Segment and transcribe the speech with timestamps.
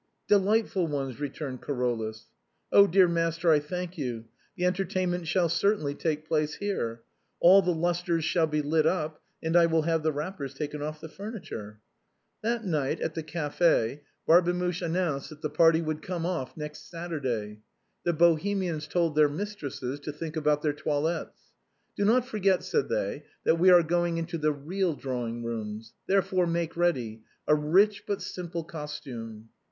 [0.35, 2.25] "Delightful ones," returned Carolus."
[2.73, 4.25] 0, my dear master, I thank you;
[4.57, 7.03] the entertainment shall certainly take place here;
[7.39, 10.99] all the lustres shall be lit up, and I will have the wrappers taken off
[11.01, 11.81] the furniture."
[12.41, 15.51] That night, at the café, Barbemuche announced that the 150 THE BOHEMIANS OF THE LATIN
[15.53, 15.55] QUARTER.
[15.77, 17.59] party would come off next Saturday.
[18.03, 21.39] The Bohemians told their mistresses to think about their toilettes."
[21.95, 25.93] Do not forget," said they," that we are going into real drawing rooms.
[26.07, 29.49] Therefore, make ready, a rich but simple costume.'